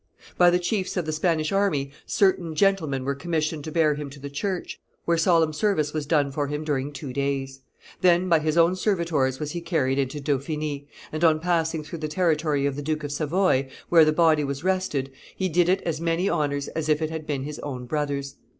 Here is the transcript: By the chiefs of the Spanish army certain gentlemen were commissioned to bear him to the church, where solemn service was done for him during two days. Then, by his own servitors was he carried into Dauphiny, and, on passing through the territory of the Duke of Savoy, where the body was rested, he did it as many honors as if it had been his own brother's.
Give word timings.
By 0.35 0.49
the 0.49 0.57
chiefs 0.57 0.97
of 0.97 1.05
the 1.05 1.11
Spanish 1.11 1.51
army 1.51 1.91
certain 2.07 2.55
gentlemen 2.55 3.05
were 3.05 3.13
commissioned 3.13 3.63
to 3.65 3.71
bear 3.71 3.93
him 3.93 4.09
to 4.09 4.19
the 4.19 4.31
church, 4.31 4.81
where 5.05 5.15
solemn 5.15 5.53
service 5.53 5.93
was 5.93 6.07
done 6.07 6.31
for 6.31 6.47
him 6.47 6.63
during 6.63 6.91
two 6.91 7.13
days. 7.13 7.61
Then, 8.01 8.27
by 8.27 8.39
his 8.39 8.57
own 8.57 8.75
servitors 8.75 9.39
was 9.39 9.51
he 9.51 9.61
carried 9.61 9.99
into 9.99 10.19
Dauphiny, 10.19 10.87
and, 11.11 11.23
on 11.23 11.39
passing 11.39 11.83
through 11.83 11.99
the 11.99 12.07
territory 12.07 12.65
of 12.65 12.75
the 12.75 12.81
Duke 12.81 13.03
of 13.03 13.11
Savoy, 13.11 13.69
where 13.89 14.03
the 14.03 14.11
body 14.11 14.43
was 14.43 14.63
rested, 14.63 15.11
he 15.35 15.47
did 15.47 15.69
it 15.69 15.83
as 15.83 16.01
many 16.01 16.27
honors 16.27 16.67
as 16.69 16.89
if 16.89 16.99
it 16.99 17.11
had 17.11 17.27
been 17.27 17.43
his 17.43 17.59
own 17.59 17.85
brother's. 17.85 18.37